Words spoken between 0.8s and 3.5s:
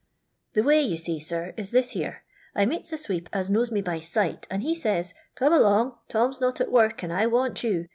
you see, sir, is this hero: I meets a sweep